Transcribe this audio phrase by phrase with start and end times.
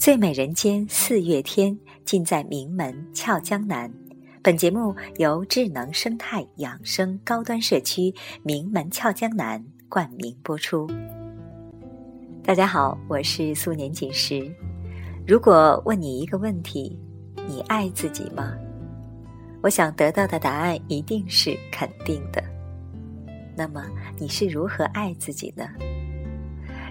[0.00, 3.92] 最美人间四月天，尽在名门俏江南。
[4.42, 8.10] 本节目由智能生态养生高端社区
[8.42, 10.88] 名门俏江南冠名播出。
[12.42, 14.50] 大家好，我是素年锦时。
[15.26, 16.98] 如果问你一个问题，
[17.46, 18.56] 你爱自己吗？
[19.62, 22.42] 我想得到的答案一定是肯定的。
[23.54, 23.84] 那么
[24.18, 25.68] 你是如何爱自己呢？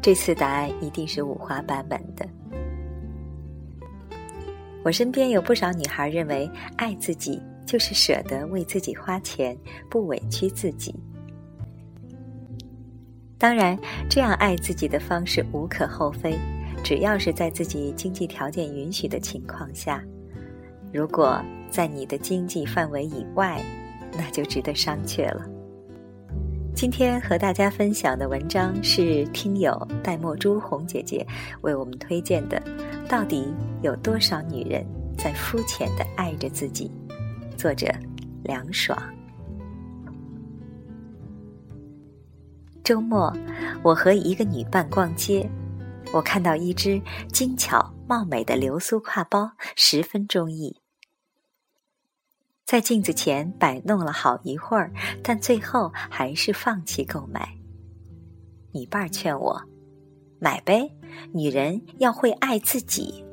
[0.00, 2.26] 这次答案一定是五花八门的。
[4.84, 9.56] 我身边有不少女孩认为，爱自己就是舍得为自己花钱，
[9.88, 10.94] 不委屈自己。
[13.38, 13.78] 当然，
[14.10, 16.38] 这样爱自己的方式无可厚非，
[16.84, 20.04] 只要是在自己经济条件允许的情况下。
[20.92, 23.64] 如果在你的经济范围以外，
[24.12, 25.46] 那就值得商榷了。
[26.74, 31.26] 今天和大家分享的文章是听友戴墨珠红姐姐
[31.62, 32.62] 为我们推荐的。
[33.08, 33.52] 到底
[33.82, 34.84] 有多少女人
[35.16, 36.90] 在肤浅的爱着自己？
[37.56, 37.86] 作者
[38.42, 38.98] 凉爽。
[42.82, 43.32] 周末，
[43.82, 45.48] 我和一个女伴逛街，
[46.12, 47.00] 我看到一只
[47.32, 50.76] 精巧貌美的流苏挎包，十分中意。
[52.66, 54.90] 在镜子前摆弄了好一会儿，
[55.22, 57.48] 但最后还是放弃购买。
[58.72, 59.62] 女伴劝我
[60.40, 60.90] ：“买呗，
[61.32, 63.24] 女人要会爱自己。”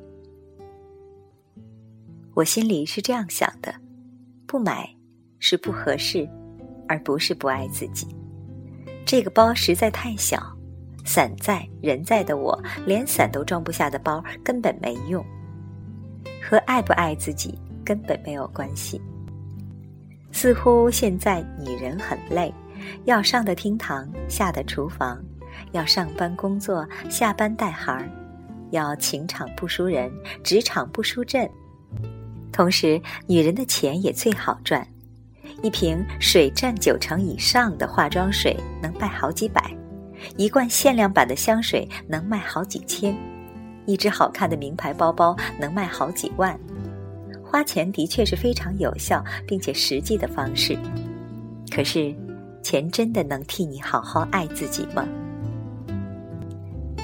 [2.34, 3.74] 我心里是这样想的：
[4.48, 4.90] 不买
[5.40, 6.28] 是不合适，
[6.88, 8.08] 而不是不爱自己。
[9.06, 10.42] 这个包实在太小，
[11.04, 15.26] 伞在人在的我，连伞都装不下的包根本没用，
[16.42, 19.02] 和爱不爱自己根本没有关系。
[20.32, 22.54] 似乎现在女人很累，
[23.04, 25.22] 要上的厅堂，下的厨房，
[25.72, 28.10] 要上班工作，下班带孩儿，
[28.72, 30.12] 要情场不输人，
[30.44, 31.50] 职场不输阵。
[32.52, 34.86] 同时，女人的钱也最好赚，
[35.62, 39.64] 一瓶水占九成以上的化妆水能卖好几百，
[40.36, 43.16] 一罐限量版的香水能卖好几千，
[43.86, 46.60] 一只好看的名牌包包能卖好几万。
[47.42, 50.78] 花钱的确是非常有效并且实际的方式，
[51.70, 52.14] 可是，
[52.62, 55.08] 钱真的能替你好好爱自己吗？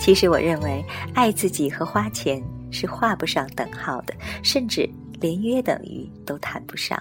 [0.08, 0.82] 其实，我认为
[1.14, 2.42] 爱自己和花钱
[2.72, 6.98] 是画不上等号的，甚至连约等于都谈不上。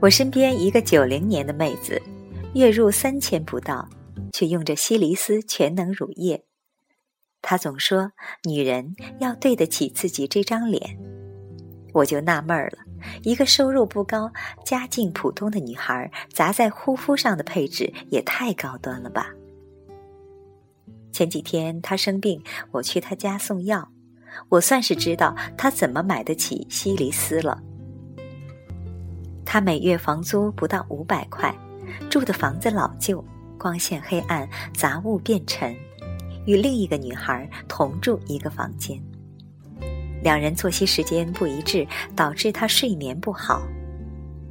[0.00, 2.02] 我身边一个九零年的妹子，
[2.54, 3.88] 月入三千不到，
[4.32, 6.42] 却用着希黎斯全能乳液。
[7.42, 8.10] 她总说，
[8.42, 10.98] 女人要对得起自己这张脸。
[11.92, 12.78] 我就纳闷儿了，
[13.22, 14.32] 一个收入不高、
[14.64, 19.28] 家境普通的女孩，砸在护肤上的配置也太高端了吧？
[21.18, 22.40] 前几天他生病，
[22.70, 23.88] 我去他家送药，
[24.48, 27.60] 我算是知道他怎么买得起希黎斯了。
[29.44, 31.52] 他每月房租不到五百块，
[32.08, 33.24] 住的房子老旧，
[33.58, 35.74] 光线黑暗，杂物变沉，
[36.46, 38.96] 与另一个女孩同住一个房间。
[40.22, 43.60] 两人作息时间不一致，导致他睡眠不好，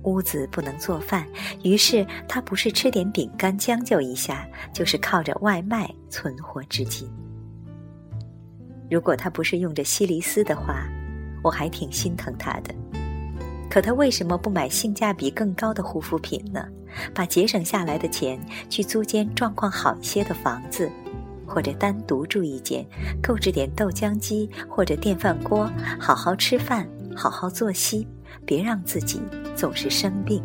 [0.08, 1.28] 屋子不能做饭，
[1.64, 7.06] 于是他不是吃点饼干将就一下，就是靠着外卖存活至今。
[8.90, 10.88] 如果他不是用着西里斯的话，
[11.44, 12.74] 我还挺心疼他的。
[13.70, 16.66] 可他为什么不买性价比更高的护肤品呢？
[17.14, 18.40] 把节省下来的钱
[18.70, 20.90] 去租间状况好一些的房子？
[21.46, 22.86] 或者单独住一间，
[23.22, 25.70] 购置点豆浆机或者电饭锅，
[26.00, 28.08] 好好吃饭，好好作息，
[28.46, 29.22] 别让自己
[29.56, 30.44] 总是生病。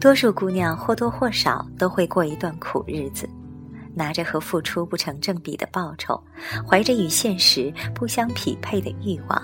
[0.00, 3.28] 多数姑娘或多或少都会过一段苦日子，
[3.94, 6.22] 拿着和付出不成正比的报酬，
[6.68, 9.42] 怀着与现实不相匹配的欲望，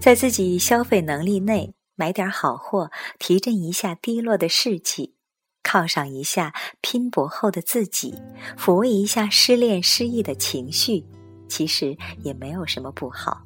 [0.00, 5.14] 在自己消费能力内买点好货，提振一下低落的士气。
[5.62, 8.14] 犒赏一下拼搏后的自己，
[8.58, 11.04] 抚慰一下失恋失意的情绪，
[11.48, 13.42] 其实也没有什么不好。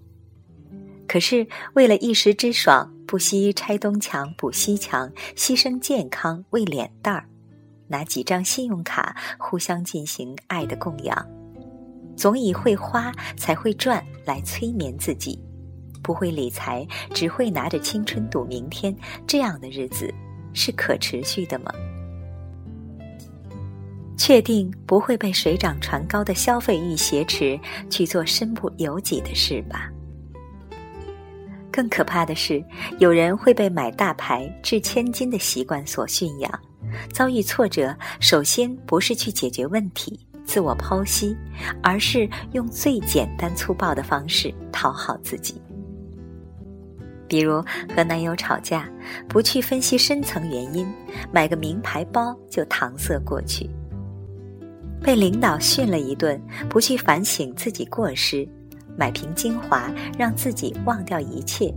[1.15, 7.25] 可是为了一时之爽，不惜拆东墙补西墙，牺牲健康为脸蛋儿，
[7.87, 11.25] 拿几张信用卡互相进行爱的供养，
[12.17, 15.39] 总以会花才会赚来催眠自己，
[16.03, 16.85] 不会理财，
[17.15, 18.93] 只会拿着青春赌明天，
[19.25, 20.13] 这样的日子
[20.53, 21.73] 是可持续的吗？
[24.19, 27.57] 确定不会被水涨船高的消费欲挟持
[27.89, 29.93] 去做身不由己的事吧？
[31.75, 32.65] 更可怕的是，
[33.01, 36.61] 有人会被买大牌掷千金的习惯所驯养，
[37.13, 41.37] 遭遇挫折，首先不是去解决问题，自我剖析，
[41.83, 45.61] 而是用最简单粗暴的方式讨好自己。
[47.27, 47.61] 比如
[47.93, 48.89] 和男友吵架，
[49.27, 50.87] 不去分析深层原因，
[51.33, 53.69] 买个名牌包就搪塞过去；
[55.03, 58.49] 被领导训了一顿，不去反省自己过失，
[58.97, 61.73] 买瓶精华让自己忘掉一切。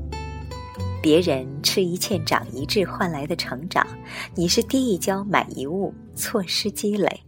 [1.02, 3.86] 别人吃一堑长一智换来的成长，
[4.36, 7.24] 你是第一跤买一物，错失积累。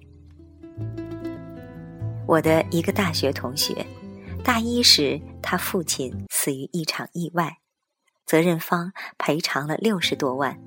[2.28, 3.86] 我的一个大学同学，
[4.44, 7.58] 大一时他父亲死于一场意外，
[8.26, 10.60] 责任方赔偿了六十多万。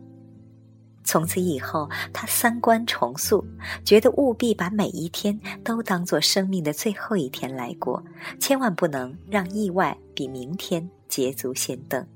[1.04, 3.44] 从此以后，他三观重塑，
[3.84, 8.02] 觉得务必把每一天都当做生命的最后一天来过，
[8.38, 12.06] 千万不能让意外比明天捷足先登。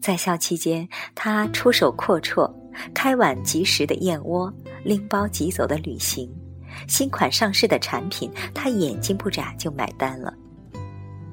[0.00, 2.50] 在校期间，他出手阔绰，
[2.94, 4.52] 开碗即食的燕窝，
[4.82, 6.28] 拎包即走的旅行，
[6.88, 10.32] 新款上市的产品，他眼睛不眨就买单了。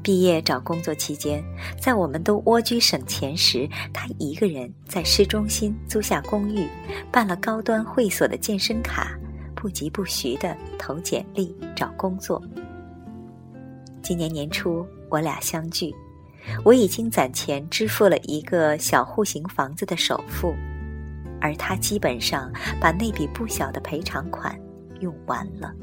[0.08, 1.44] 毕业找工作期间，
[1.78, 6.66] 在我们都蜗居省钱时，他一个人在市中心租下公寓，
[7.12, 9.12] 办了高端会所的健身卡，
[9.54, 12.42] 不疾不徐的投简历找工作。
[14.02, 15.94] 今年年初，我俩相聚。
[16.64, 20.56] 我已经攒钱支付了一个小户型房子的首付，
[21.42, 22.50] 而他基本上
[22.80, 24.58] 把那笔不小的赔偿款
[25.02, 25.74] 用完了。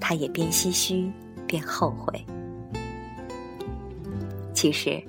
[0.00, 1.12] 他也边唏嘘
[1.46, 2.24] 边后悔。
[4.58, 5.00] 其实，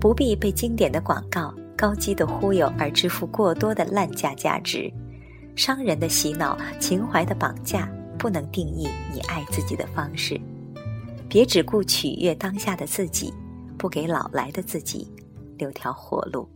[0.00, 4.90] 不必被经典的广告、高级的忽悠而支付过多的烂价价值。
[5.56, 7.86] 商人的洗脑、情怀的绑架，
[8.18, 10.40] 不能定义你爱自己的方式。
[11.28, 13.30] 别只顾取悦当下的自己。
[13.76, 15.06] 不给老来的自己
[15.58, 16.48] 留条活路。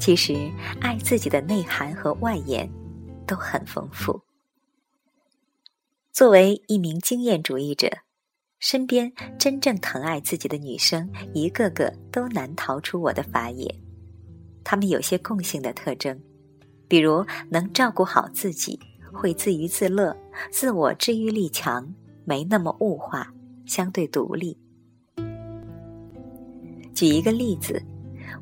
[0.00, 0.50] 其实，
[0.80, 2.66] 爱自己的内涵和外延
[3.26, 4.18] 都很丰富。
[6.10, 7.90] 作为一名经验主义者，
[8.60, 13.72] 身边真正疼爱自己的女生，一个个都难逃出我的法眼。
[14.64, 16.20] 她们有些共性的特征，
[16.88, 18.78] 比如能照顾好自己，
[19.12, 20.16] 会自娱自乐，
[20.50, 21.88] 自我治愈力强，
[22.24, 23.32] 没那么物化，
[23.64, 24.58] 相对独立。
[26.92, 27.80] 举一个例子，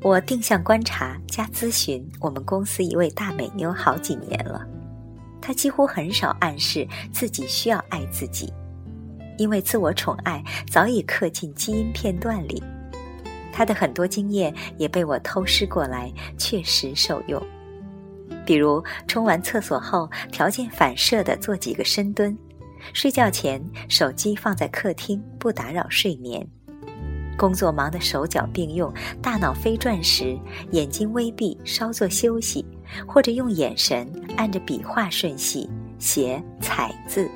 [0.01, 4.67] 我定向观察加咨询我们公司一位大美妞好几年了，
[5.39, 8.51] 她几乎很少暗示自己需要爱自己，
[9.37, 12.61] 因为自我宠爱早已刻进基因片段里。
[13.51, 17.41] 他的很多经验也被我偷师过来，确实受用。
[18.45, 22.35] 比如冲完厕所后，条件反射的做几个深蹲；
[22.93, 26.47] 睡觉前，手机放在客厅，不打扰睡眠。
[27.35, 30.37] 工作忙得手脚并用，大脑飞转时，
[30.71, 32.65] 眼睛微闭，稍作休息，
[33.07, 34.07] 或者用眼神
[34.37, 35.67] 按着笔画顺序
[35.99, 37.29] 写“彩”字。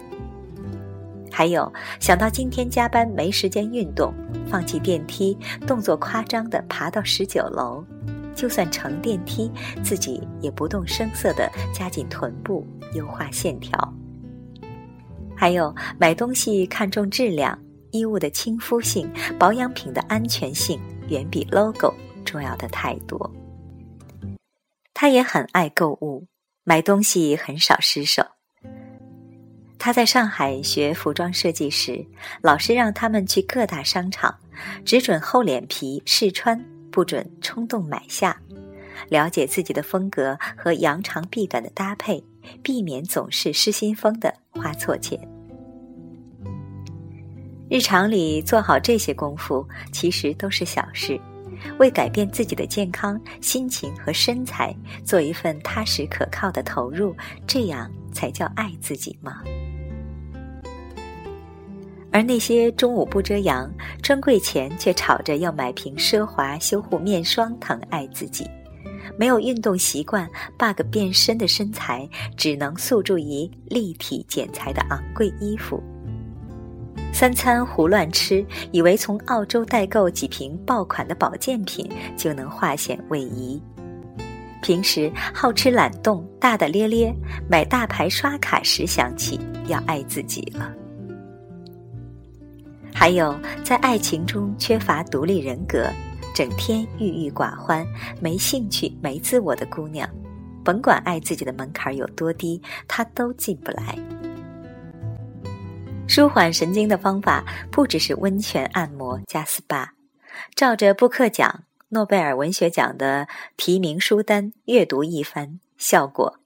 [1.32, 4.14] 还有想到今天加班没时间运动，
[4.46, 7.84] 放弃电梯，动作夸张的爬到十九楼，
[8.36, 9.52] 就算乘电梯，
[9.84, 13.94] 自己也不动声色的加紧臀部，优化线条。
[15.36, 17.58] 还有买东西看重质量。
[17.94, 20.80] 衣物的亲肤性、保养品的安全性
[21.10, 21.94] 远比 logo
[22.24, 23.30] 重要的太多。
[24.94, 26.26] 他也很爱购物，
[26.64, 28.24] 买东西很少失手。
[29.84, 32.06] 他在上海学服装设计时，
[32.44, 34.32] 老师让他们去各大商场，
[34.86, 38.40] 只准厚脸皮试穿，不准冲动买下，
[39.10, 42.24] 了解自己的风格和扬长避短的搭配，
[42.62, 45.20] 避免总是失心疯的花错钱。
[47.68, 51.20] 日常里做好这些功夫，其实都是小事。
[51.80, 57.16] 为改变自己的健康、心情和身材，做一份踏实可靠的投入，
[57.48, 59.42] 这样才叫爱自己吗？
[62.12, 63.72] 而那些中午不遮阳、
[64.04, 68.46] 专柜前却吵着要买瓶奢华修护面霜疼爱自己，
[69.18, 75.82] 没有运动习惯、bug 变身的身材，只能诉诸于立体剪裁的昂贵衣服。
[77.14, 83.62] 三餐胡乱吃，以为从澳洲代购几瓶爆款的保健品就能化险为夷。
[84.62, 87.14] 平时好吃懒动、大大咧咧，
[87.50, 90.74] 买大牌刷卡时想起要爱自己了。
[93.02, 95.90] 还有在爱情中缺乏独立人格、
[96.36, 97.84] 整天郁郁寡欢、
[98.22, 100.08] 没兴趣、没自我的姑娘，
[100.64, 103.98] 甭管爱自己的门槛有多低，她都进不来。
[106.08, 109.88] 舒缓神经的方法不只是温泉按摩加 SPA，
[110.54, 113.28] 照着布克奖、诺贝尔文学奖的
[113.58, 116.38] 提名书单阅读一番，效果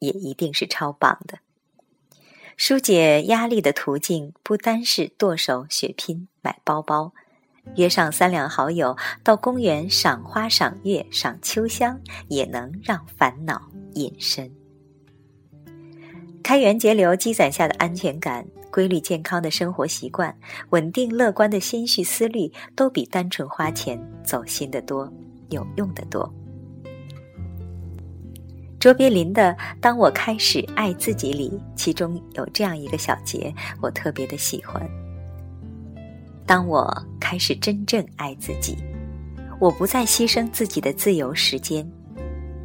[0.00, 1.38] 也一定是超棒的。
[2.56, 7.12] 疏解压力的途径不单是剁手血拼买包包，
[7.76, 13.60] 约上三两好友到公园赏花赏月赏秋香，也能让烦恼
[13.94, 14.50] 隐身。
[16.42, 20.36] 开源节流积攒下的安全感、规律健康的生活习惯、
[20.70, 25.10] 稳定乐观的心绪思虑，都比单纯花钱走心的多，
[25.48, 26.32] 有用的多。
[28.84, 29.44] 卓别林的
[29.80, 33.50] 《当我开始爱自己》里，其中有这样一个小节，
[33.80, 34.86] 我特别的喜欢。
[36.44, 38.76] 当我开始真正爱自己，
[39.58, 41.90] 我不再牺牲自己的自由时间，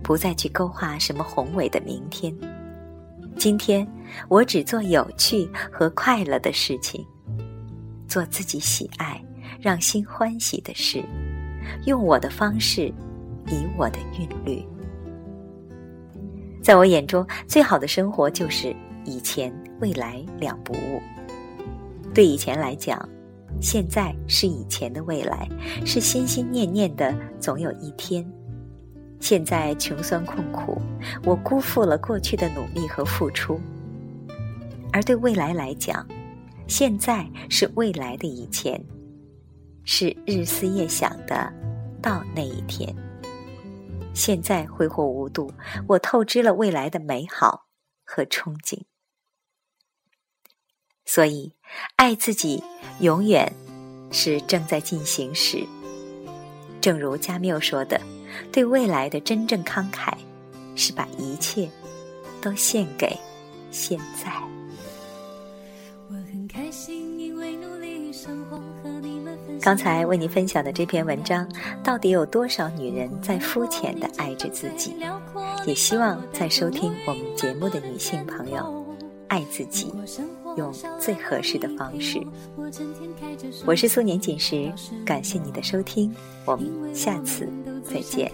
[0.03, 2.35] 不再去勾画什么宏伟的明天。
[3.37, 3.87] 今天，
[4.27, 7.01] 我只做有趣和快乐的事情，
[8.09, 9.23] 做自己喜爱、
[9.57, 11.01] 让心欢喜的事，
[11.85, 12.93] 用我的方式，
[13.47, 14.61] 以我的韵律。
[16.69, 21.01] 在我眼中，最好的生活就是以前、未来两不误。
[22.13, 23.09] 对以前来讲，
[23.59, 25.49] 现在是以前的未来，
[25.83, 28.23] 是心心念念的总有一天。
[29.19, 30.79] 现在穷酸困苦，
[31.25, 33.55] 我辜负了过去的努力和付出；
[34.93, 36.05] 而对未来来讲，
[36.67, 38.79] 现在是未来的以前，
[39.85, 41.51] 是日思夜想的
[41.99, 42.95] 到那一天。
[44.13, 45.51] 现在挥霍无度，
[45.87, 47.67] 我透支了未来的美好
[48.03, 48.83] 和憧憬。
[51.05, 51.53] 所以，
[51.95, 52.63] 爱自己
[52.99, 53.51] 永远
[54.11, 55.65] 是正在进行时。
[56.81, 57.99] 正如加缪说的
[58.53, 60.13] ：“对未来的真正慷慨，
[60.75, 61.69] 是把一切
[62.41, 63.17] 都献给
[63.71, 64.31] 现在。”
[66.09, 68.59] 我很开心，因为努力生活。
[69.61, 71.47] 刚才为您分享的这篇文章，
[71.83, 74.95] 到底有多少女人在肤浅的爱着自己？
[75.65, 78.85] 也希望在收听我们节目的女性朋友，
[79.27, 79.93] 爱自己，
[80.55, 82.19] 用最合适的方式。
[83.65, 84.71] 我是苏年锦时，
[85.05, 86.13] 感谢你的收听，
[86.45, 87.47] 我们下次
[87.83, 88.31] 再见。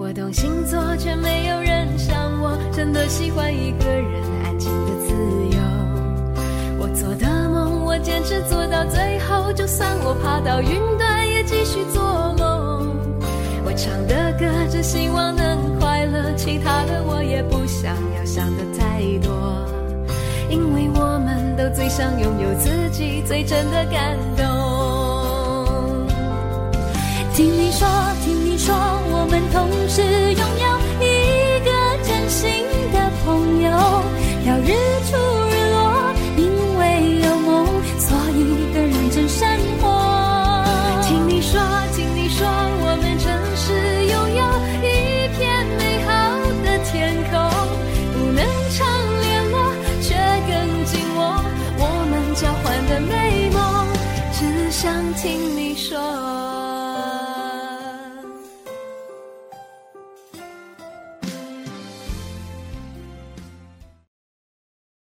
[0.00, 5.12] 我懂星座，却没有人像我，真的喜欢一个人安静的自
[5.56, 5.77] 由。
[6.98, 9.52] 做的梦，我坚持做到最后。
[9.52, 12.02] 就算我爬到云端，也继续做
[12.36, 12.96] 梦。
[13.64, 16.32] 我唱的歌，只希望能快乐。
[16.36, 19.30] 其他的我也不想要想的太多，
[20.50, 24.44] 因为我们都最想拥有自己最真的感动。
[27.32, 27.86] 听你说，
[28.24, 28.74] 听你说，
[29.12, 30.66] 我们同时拥有
[31.00, 31.70] 一个
[32.02, 33.70] 真心的朋友，
[34.44, 34.72] 要日
[35.08, 35.27] 出。